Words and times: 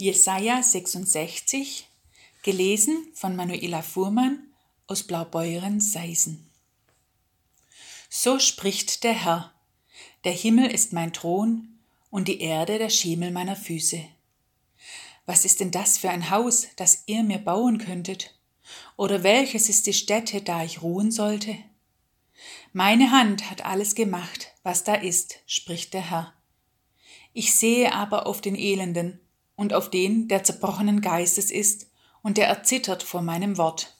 Jesaja 0.00 0.62
66, 0.62 1.88
gelesen 2.44 3.08
von 3.14 3.34
Manuela 3.34 3.82
Fuhrmann 3.82 4.44
aus 4.86 5.02
Blaubeuren 5.02 5.80
Seisen. 5.80 6.48
So 8.08 8.38
spricht 8.38 9.02
der 9.02 9.14
Herr: 9.14 9.52
Der 10.22 10.30
Himmel 10.30 10.70
ist 10.70 10.92
mein 10.92 11.12
Thron 11.12 11.80
und 12.10 12.28
die 12.28 12.40
Erde 12.40 12.78
der 12.78 12.90
Schemel 12.90 13.32
meiner 13.32 13.56
Füße. 13.56 14.04
Was 15.26 15.44
ist 15.44 15.58
denn 15.58 15.72
das 15.72 15.98
für 15.98 16.10
ein 16.10 16.30
Haus, 16.30 16.68
das 16.76 17.02
ihr 17.06 17.24
mir 17.24 17.38
bauen 17.38 17.78
könntet? 17.78 18.38
Oder 18.96 19.24
welches 19.24 19.68
ist 19.68 19.88
die 19.88 19.94
Stätte, 19.94 20.42
da 20.42 20.62
ich 20.62 20.80
ruhen 20.80 21.10
sollte? 21.10 21.56
Meine 22.72 23.10
Hand 23.10 23.50
hat 23.50 23.64
alles 23.64 23.96
gemacht, 23.96 24.54
was 24.62 24.84
da 24.84 24.94
ist, 24.94 25.40
spricht 25.46 25.92
der 25.92 26.08
Herr. 26.08 26.34
Ich 27.32 27.52
sehe 27.52 27.92
aber 27.92 28.28
auf 28.28 28.40
den 28.40 28.54
Elenden 28.54 29.18
und 29.58 29.74
auf 29.74 29.90
den, 29.90 30.28
der 30.28 30.44
zerbrochenen 30.44 31.00
Geistes 31.00 31.50
ist 31.50 31.90
und 32.22 32.38
der 32.38 32.46
erzittert 32.46 33.02
vor 33.02 33.22
meinem 33.22 33.58
Wort. 33.58 33.96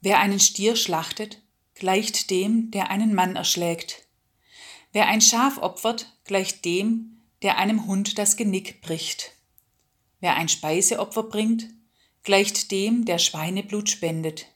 Wer 0.00 0.18
einen 0.18 0.40
Stier 0.40 0.76
schlachtet, 0.76 1.42
gleicht 1.74 2.30
dem, 2.30 2.70
der 2.70 2.90
einen 2.90 3.14
Mann 3.14 3.36
erschlägt. 3.36 4.06
Wer 4.92 5.08
ein 5.08 5.20
Schaf 5.20 5.58
opfert, 5.58 6.16
gleicht 6.24 6.64
dem, 6.64 7.20
der 7.42 7.58
einem 7.58 7.86
Hund 7.86 8.16
das 8.16 8.38
Genick 8.38 8.80
bricht. 8.80 9.32
Wer 10.20 10.36
ein 10.36 10.48
Speiseopfer 10.48 11.24
bringt, 11.24 11.68
gleicht 12.22 12.70
dem, 12.70 13.04
der 13.04 13.18
Schweineblut 13.18 13.90
spendet. 13.90 14.46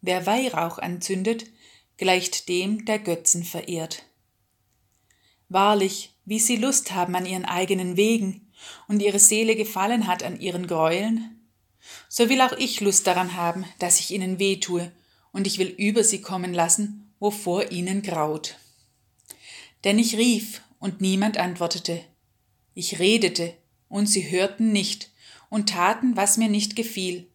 Wer 0.00 0.24
Weihrauch 0.24 0.78
anzündet, 0.78 1.46
gleicht 1.96 2.48
dem, 2.48 2.84
der 2.84 3.00
Götzen 3.00 3.42
verehrt. 3.42 4.04
Wahrlich, 5.48 6.14
wie 6.24 6.38
sie 6.38 6.56
Lust 6.56 6.92
haben 6.92 7.16
an 7.16 7.26
ihren 7.26 7.44
eigenen 7.44 7.96
Wegen, 7.96 8.51
und 8.88 9.00
ihre 9.00 9.18
Seele 9.18 9.56
gefallen 9.56 10.06
hat 10.06 10.22
an 10.22 10.40
ihren 10.40 10.66
Gräueln, 10.66 11.38
so 12.08 12.28
will 12.28 12.40
auch 12.40 12.52
ich 12.52 12.80
Lust 12.80 13.06
daran 13.06 13.36
haben, 13.36 13.64
dass 13.78 13.98
ich 14.00 14.10
ihnen 14.10 14.38
weh 14.38 14.56
tue, 14.56 14.92
und 15.32 15.46
ich 15.46 15.58
will 15.58 15.68
über 15.68 16.04
sie 16.04 16.20
kommen 16.20 16.52
lassen, 16.52 17.12
wovor 17.18 17.70
ihnen 17.70 18.02
graut. 18.02 18.56
Denn 19.84 19.98
ich 19.98 20.16
rief, 20.16 20.60
und 20.78 21.00
niemand 21.00 21.38
antwortete. 21.38 22.04
Ich 22.74 22.98
redete, 22.98 23.54
und 23.88 24.06
sie 24.06 24.30
hörten 24.30 24.72
nicht, 24.72 25.10
und 25.48 25.70
taten, 25.70 26.16
was 26.16 26.36
mir 26.36 26.48
nicht 26.48 26.76
gefiel, 26.76 27.28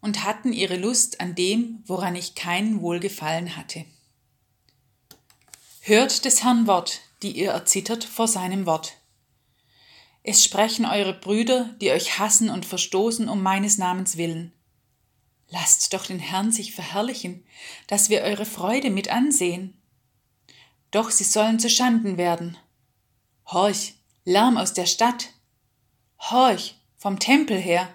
und 0.00 0.24
hatten 0.24 0.52
ihre 0.52 0.76
Lust 0.76 1.20
an 1.20 1.34
dem, 1.34 1.82
woran 1.86 2.14
ich 2.14 2.34
kein 2.34 2.80
Wohlgefallen 2.80 3.56
hatte. 3.56 3.84
Hört 5.80 6.24
des 6.24 6.42
Herrn 6.44 6.66
Wort, 6.66 7.00
die 7.22 7.32
ihr 7.32 7.50
erzittert 7.50 8.04
vor 8.04 8.28
seinem 8.28 8.66
Wort. 8.66 8.99
Es 10.22 10.44
sprechen 10.44 10.84
eure 10.84 11.14
Brüder, 11.14 11.74
die 11.80 11.90
euch 11.90 12.18
hassen 12.18 12.50
und 12.50 12.66
verstoßen 12.66 13.28
um 13.28 13.42
meines 13.42 13.78
Namens 13.78 14.16
willen. 14.16 14.52
Lasst 15.48 15.92
doch 15.94 16.06
den 16.06 16.18
Herrn 16.18 16.52
sich 16.52 16.72
verherrlichen, 16.72 17.44
dass 17.86 18.10
wir 18.10 18.22
eure 18.22 18.44
Freude 18.44 18.90
mit 18.90 19.08
ansehen. 19.08 19.80
Doch 20.90 21.10
sie 21.10 21.24
sollen 21.24 21.58
zu 21.58 21.68
Schanden 21.70 22.18
werden. 22.18 22.56
Horch, 23.46 23.94
Lärm 24.24 24.56
aus 24.56 24.74
der 24.74 24.86
Stadt. 24.86 25.30
Horch, 26.18 26.76
vom 26.96 27.18
Tempel 27.18 27.58
her. 27.58 27.88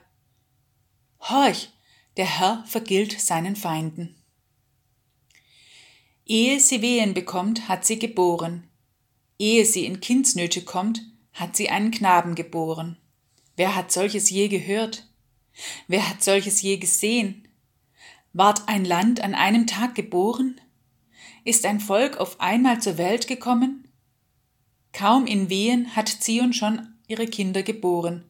Horch, 1.19 1.69
der 2.17 2.25
Herr 2.25 2.63
vergilt 2.67 3.19
seinen 3.21 3.55
Feinden. 3.55 4.21
Ehe 6.25 6.59
sie 6.59 6.81
Wehen 6.81 7.13
bekommt, 7.13 7.67
hat 7.69 7.85
sie 7.85 7.99
geboren. 7.99 8.67
Ehe 9.37 9.65
sie 9.65 9.85
in 9.85 9.99
Kindsnöte 9.99 10.63
kommt, 10.63 11.01
hat 11.35 11.55
sie 11.55 11.69
einen 11.69 11.91
Knaben 11.91 12.33
geboren. 12.33 12.97
Wer 13.55 13.75
hat 13.75 13.91
solches 13.91 14.29
je 14.29 14.47
gehört? 14.47 15.07
Wer 15.87 16.09
hat 16.09 16.23
solches 16.23 16.61
je 16.61 16.77
gesehen? 16.77 17.47
Ward 18.33 18.67
ein 18.67 18.83
Land 18.83 19.21
an 19.21 19.35
einem 19.35 19.67
Tag 19.67 19.95
geboren? 19.95 20.59
Ist 21.43 21.65
ein 21.65 21.79
Volk 21.79 22.17
auf 22.17 22.39
einmal 22.39 22.81
zur 22.81 22.97
Welt 22.97 23.27
gekommen? 23.27 23.87
Kaum 24.93 25.27
in 25.27 25.49
Wehen 25.49 25.95
hat 25.95 26.09
Zion 26.09 26.53
schon 26.53 26.87
ihre 27.07 27.27
Kinder 27.27 27.63
geboren. 27.63 28.25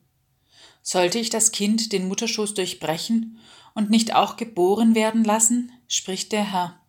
Sollte 0.82 1.20
ich 1.20 1.30
das 1.30 1.52
Kind 1.52 1.94
den 1.94 2.08
Mutterschoß 2.08 2.56
durchbrechen 2.56 3.40
und 3.74 3.90
nicht 3.90 4.14
auch 4.16 4.36
geboren 4.36 4.96
werden 4.96 5.24
lassen? 5.24 5.72
spricht 5.88 6.32
der 6.32 6.52
Herr. 6.52 6.80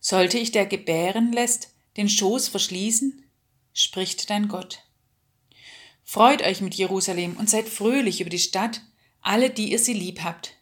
Sollte 0.00 0.38
ich 0.38 0.50
der 0.50 0.66
gebären 0.66 1.32
lässt 1.32 1.74
den 1.96 2.08
Schoß 2.08 2.48
verschließen? 2.48 3.24
spricht 3.72 4.30
dein 4.30 4.48
Gott. 4.48 4.82
Freut 6.10 6.42
euch 6.42 6.60
mit 6.60 6.74
Jerusalem 6.74 7.36
und 7.36 7.48
seid 7.48 7.68
fröhlich 7.68 8.20
über 8.20 8.30
die 8.30 8.40
Stadt, 8.40 8.82
alle, 9.20 9.48
die 9.48 9.70
ihr 9.70 9.78
sie 9.78 9.92
lieb 9.92 10.24
habt. 10.24 10.56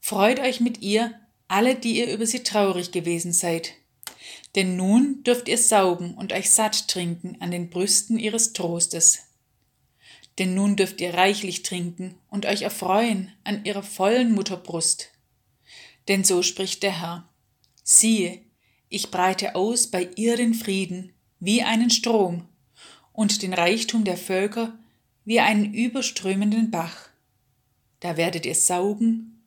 Freut 0.00 0.40
euch 0.40 0.58
mit 0.58 0.82
ihr, 0.82 1.14
alle, 1.46 1.76
die 1.76 1.96
ihr 1.96 2.12
über 2.12 2.26
sie 2.26 2.42
traurig 2.42 2.90
gewesen 2.90 3.32
seid. 3.32 3.74
Denn 4.56 4.74
nun 4.74 5.22
dürft 5.22 5.46
ihr 5.46 5.58
saugen 5.58 6.14
und 6.14 6.32
euch 6.32 6.50
satt 6.50 6.88
trinken 6.88 7.36
an 7.38 7.52
den 7.52 7.70
Brüsten 7.70 8.18
ihres 8.18 8.52
Trostes. 8.52 9.20
Denn 10.40 10.54
nun 10.54 10.74
dürft 10.74 11.00
ihr 11.00 11.14
reichlich 11.14 11.62
trinken 11.62 12.16
und 12.28 12.44
euch 12.44 12.62
erfreuen 12.62 13.32
an 13.44 13.64
ihrer 13.64 13.84
vollen 13.84 14.32
Mutterbrust. 14.32 15.12
Denn 16.08 16.24
so 16.24 16.42
spricht 16.42 16.82
der 16.82 17.00
Herr. 17.00 17.28
Siehe, 17.84 18.40
ich 18.88 19.12
breite 19.12 19.54
aus 19.54 19.86
bei 19.86 20.10
ihr 20.16 20.36
den 20.36 20.52
Frieden 20.52 21.12
wie 21.38 21.62
einen 21.62 21.90
Strom 21.90 22.48
und 23.14 23.42
den 23.42 23.54
Reichtum 23.54 24.04
der 24.04 24.18
Völker 24.18 24.76
wie 25.24 25.40
einen 25.40 25.72
überströmenden 25.72 26.70
Bach. 26.70 27.08
Da 28.00 28.18
werdet 28.18 28.44
ihr 28.44 28.54
saugen, 28.54 29.42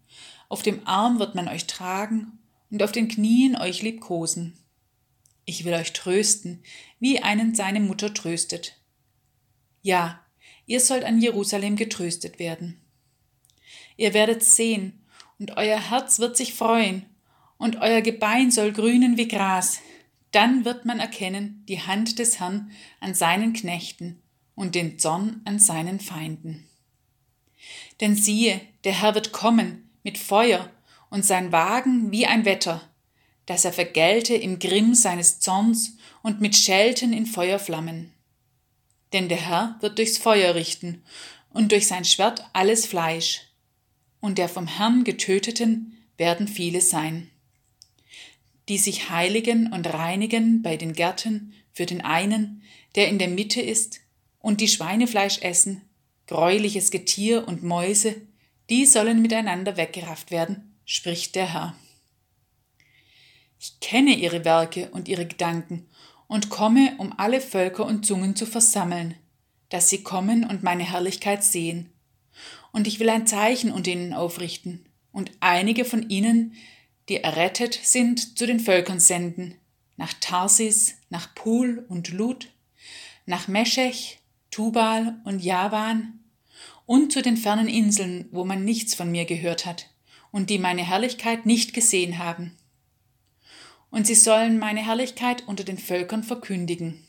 auf 0.49 0.63
dem 0.63 0.87
Arm 0.87 1.19
wird 1.19 1.35
man 1.35 1.47
euch 1.47 1.67
tragen 1.67 2.39
und 2.71 2.81
auf 2.81 2.91
den 2.91 3.09
Knien 3.09 3.55
euch 3.55 3.83
liebkosen. 3.83 4.57
Ich 5.45 5.65
will 5.65 5.73
euch 5.73 5.93
trösten, 5.93 6.63
wie 6.99 7.21
einen 7.21 7.53
seine 7.53 7.79
Mutter 7.79 8.13
tröstet. 8.13 8.79
Ja, 9.81 10.21
ihr 10.65 10.79
sollt 10.79 11.03
an 11.03 11.21
Jerusalem 11.21 11.75
getröstet 11.75 12.39
werden. 12.39 12.81
Ihr 13.97 14.13
werdet 14.13 14.43
sehen, 14.43 15.03
und 15.39 15.55
euer 15.55 15.89
Herz 15.89 16.19
wird 16.19 16.35
sich 16.35 16.53
freuen, 16.53 17.05
und 17.57 17.77
euer 17.77 18.01
Gebein 18.01 18.49
soll 18.49 18.71
grünen 18.71 19.17
wie 19.17 19.27
Gras, 19.27 19.79
dann 20.31 20.65
wird 20.65 20.85
man 20.85 20.99
erkennen 20.99 21.63
die 21.67 21.81
Hand 21.81 22.19
des 22.19 22.39
Herrn 22.39 22.71
an 22.99 23.13
seinen 23.13 23.53
Knechten 23.53 24.21
und 24.55 24.75
den 24.75 24.99
Zorn 24.99 25.41
an 25.45 25.59
seinen 25.59 25.99
Feinden. 25.99 26.67
Denn 28.01 28.15
siehe, 28.15 28.61
der 28.83 28.93
Herr 29.01 29.15
wird 29.15 29.31
kommen 29.31 29.89
mit 30.03 30.17
Feuer 30.17 30.69
und 31.09 31.25
sein 31.25 31.51
Wagen 31.51 32.11
wie 32.11 32.25
ein 32.25 32.45
Wetter, 32.45 32.81
dass 33.45 33.65
er 33.65 33.73
vergelte 33.73 34.35
im 34.35 34.59
Grimm 34.59 34.93
seines 34.93 35.39
Zorns 35.39 35.97
und 36.21 36.41
mit 36.41 36.55
Schelten 36.55 37.13
in 37.13 37.25
Feuerflammen. 37.25 38.11
Denn 39.13 39.29
der 39.29 39.37
Herr 39.37 39.77
wird 39.79 39.97
durchs 39.97 40.17
Feuer 40.17 40.53
richten 40.55 41.03
und 41.49 41.71
durch 41.71 41.87
sein 41.87 42.03
Schwert 42.03 42.45
alles 42.53 42.85
Fleisch, 42.85 43.43
und 44.19 44.37
der 44.37 44.49
vom 44.49 44.67
Herrn 44.67 45.03
getöteten 45.03 45.97
werden 46.17 46.47
viele 46.47 46.81
sein 46.81 47.29
die 48.69 48.77
sich 48.77 49.09
heiligen 49.09 49.71
und 49.71 49.85
reinigen 49.93 50.61
bei 50.61 50.77
den 50.77 50.93
Gärten 50.93 51.53
für 51.71 51.85
den 51.85 52.01
einen, 52.01 52.63
der 52.95 53.07
in 53.07 53.19
der 53.19 53.29
Mitte 53.29 53.61
ist, 53.61 53.99
und 54.39 54.61
die 54.61 54.67
Schweinefleisch 54.67 55.39
essen, 55.41 55.81
greuliches 56.27 56.91
Getier 56.91 57.47
und 57.47 57.63
Mäuse, 57.63 58.15
die 58.69 58.85
sollen 58.85 59.21
miteinander 59.21 59.77
weggerafft 59.77 60.31
werden, 60.31 60.75
spricht 60.85 61.35
der 61.35 61.53
Herr. 61.53 61.75
Ich 63.59 63.79
kenne 63.79 64.15
ihre 64.15 64.45
Werke 64.45 64.89
und 64.91 65.07
ihre 65.07 65.25
Gedanken 65.25 65.87
und 66.27 66.49
komme, 66.49 66.95
um 66.97 67.13
alle 67.17 67.41
Völker 67.41 67.85
und 67.85 68.05
Zungen 68.05 68.35
zu 68.35 68.45
versammeln, 68.45 69.15
dass 69.69 69.89
sie 69.89 70.03
kommen 70.03 70.43
und 70.43 70.63
meine 70.63 70.89
Herrlichkeit 70.89 71.43
sehen. 71.43 71.91
Und 72.71 72.87
ich 72.87 72.99
will 72.99 73.09
ein 73.09 73.27
Zeichen 73.27 73.71
unter 73.71 73.91
ihnen 73.91 74.13
aufrichten, 74.13 74.85
und 75.11 75.31
einige 75.39 75.83
von 75.83 76.09
ihnen 76.09 76.53
die 77.09 77.23
errettet 77.23 77.79
sind, 77.81 78.37
zu 78.37 78.45
den 78.45 78.59
Völkern 78.59 78.99
senden, 78.99 79.55
nach 79.95 80.13
Tarsis, 80.13 80.95
nach 81.09 81.33
Pul 81.35 81.85
und 81.89 82.11
Lud, 82.11 82.49
nach 83.25 83.47
Meschech, 83.47 84.19
Tubal 84.51 85.19
und 85.23 85.43
Javan 85.43 86.19
und 86.85 87.11
zu 87.11 87.21
den 87.21 87.37
fernen 87.37 87.67
Inseln, 87.67 88.27
wo 88.31 88.45
man 88.45 88.65
nichts 88.65 88.95
von 88.95 89.11
mir 89.11 89.25
gehört 89.25 89.65
hat 89.65 89.89
und 90.31 90.49
die 90.49 90.59
meine 90.59 90.85
Herrlichkeit 90.85 91.45
nicht 91.45 91.73
gesehen 91.73 92.17
haben. 92.17 92.55
Und 93.89 94.05
sie 94.05 94.15
sollen 94.15 94.59
meine 94.59 94.85
Herrlichkeit 94.85 95.47
unter 95.47 95.63
den 95.63 95.77
Völkern 95.77 96.23
verkündigen. 96.23 97.05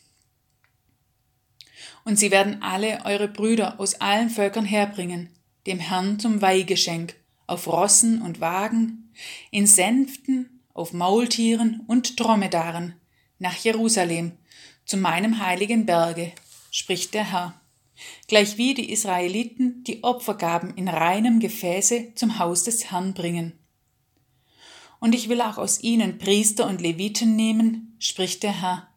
Und 2.04 2.18
sie 2.18 2.30
werden 2.30 2.62
alle 2.62 3.04
eure 3.04 3.28
Brüder 3.28 3.78
aus 3.80 3.96
allen 4.00 4.30
Völkern 4.30 4.64
herbringen, 4.64 5.30
dem 5.66 5.78
Herrn 5.78 6.18
zum 6.18 6.40
Weihgeschenk, 6.40 7.14
auf 7.48 7.66
Rossen 7.66 8.22
und 8.22 8.40
Wagen, 8.40 9.12
in 9.50 9.66
Sänften, 9.66 10.60
auf 10.74 10.92
Maultieren 10.92 11.80
und 11.88 12.20
Dromedaren, 12.20 12.94
nach 13.38 13.56
Jerusalem, 13.56 14.32
zu 14.84 14.96
meinem 14.96 15.44
heiligen 15.44 15.86
Berge, 15.86 16.32
spricht 16.70 17.14
der 17.14 17.32
Herr. 17.32 17.60
gleichwie 18.28 18.74
die 18.74 18.92
Israeliten 18.92 19.82
die 19.82 20.04
Opfergaben 20.04 20.74
in 20.76 20.86
reinem 20.86 21.40
Gefäße 21.40 22.14
zum 22.14 22.38
Haus 22.38 22.62
des 22.62 22.92
Herrn 22.92 23.12
bringen. 23.12 23.58
Und 25.00 25.14
ich 25.14 25.28
will 25.28 25.40
auch 25.40 25.58
aus 25.58 25.82
ihnen 25.82 26.18
Priester 26.18 26.66
und 26.68 26.80
Leviten 26.80 27.34
nehmen, 27.34 27.96
spricht 27.98 28.44
der 28.44 28.60
Herr. 28.60 28.88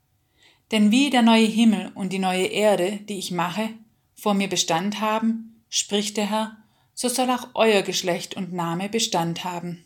Denn 0.72 0.92
wie 0.92 1.10
der 1.10 1.22
neue 1.22 1.46
Himmel 1.46 1.92
und 1.96 2.14
die 2.14 2.20
neue 2.20 2.46
Erde, 2.46 3.00
die 3.10 3.18
ich 3.18 3.32
mache, 3.32 3.70
vor 4.14 4.34
mir 4.34 4.48
Bestand 4.48 5.02
haben, 5.02 5.64
spricht 5.70 6.18
der 6.18 6.30
Herr, 6.30 6.61
so 6.94 7.10
soll 7.10 7.30
auch 7.30 7.50
euer 7.54 7.82
Geschlecht 7.82 8.36
und 8.36 8.54
Name 8.54 8.90
Bestand 8.90 9.44
haben. 9.44 9.86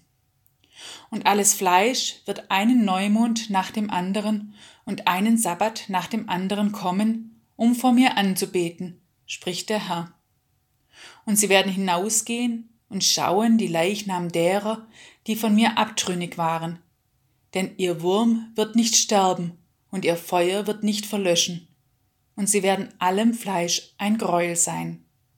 Und 1.10 1.26
alles 1.26 1.54
Fleisch 1.54 2.22
wird 2.26 2.52
einen 2.52 2.84
Neumond 2.84 3.50
nach 3.50 3.72
dem 3.72 3.90
anderen 3.90 4.54
und 4.86 5.08
einen 5.08 5.38
Sabbat 5.38 5.86
nach 5.88 6.08
dem 6.08 6.30
anderen 6.30 6.72
kommen, 6.72 7.42
um 7.56 7.76
vor 7.76 7.94
mir 7.94 8.18
anzubeten, 8.18 9.02
spricht 9.26 9.70
der 9.70 9.88
Herr. 9.88 10.14
Und 11.26 11.38
sie 11.38 11.50
werden 11.50 11.72
hinausgehen 11.72 12.70
und 12.90 13.04
schauen 13.04 13.58
die 13.58 13.68
Leichnam 13.68 14.32
derer, 14.32 14.88
die 15.28 15.36
von 15.36 15.56
mir 15.56 15.78
abtrünnig 15.78 16.38
waren. 16.38 16.80
Denn 17.54 17.74
ihr 17.78 18.02
Wurm 18.02 18.52
wird 18.56 18.76
nicht 18.76 18.96
sterben 18.96 19.58
und 19.90 20.06
ihr 20.06 20.18
Feuer 20.18 20.68
wird 20.68 20.84
nicht 20.84 21.06
verlöschen, 21.06 21.68
und 22.36 22.50
sie 22.50 22.64
werden 22.64 22.90
allem 23.00 23.34
Fleisch 23.34 23.94
ein 23.98 24.18
Greuel 24.18 24.58
sein. 24.58 25.05